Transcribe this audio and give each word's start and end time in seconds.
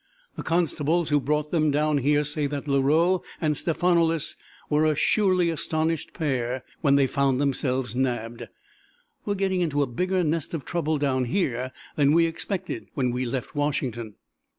The 0.35 0.41
constables 0.41 1.09
who 1.09 1.19
brought 1.19 1.51
them 1.51 1.69
down 1.69 1.99
here 1.99 2.23
say 2.23 2.47
that 2.47 2.67
Leroux 2.67 3.21
and 3.39 3.55
Stephanoulis 3.55 4.35
were 4.67 4.83
a 4.87 4.95
surely 4.95 5.51
astonished 5.51 6.13
pair 6.15 6.63
when 6.79 6.95
they 6.95 7.05
found 7.05 7.39
themselves 7.39 7.95
nabbed. 7.95 8.47
We 9.25 9.33
are 9.33 9.35
getting 9.35 9.61
into 9.61 9.83
a 9.83 9.85
bigger 9.85 10.23
nest 10.23 10.55
of 10.55 10.65
trouble 10.65 10.97
down 10.97 11.25
here 11.25 11.71
than 11.97 12.13
we 12.13 12.25
expected 12.25 12.87
when 12.95 13.11
we 13.11 13.25
left 13.25 13.53
Washington." 13.53 14.15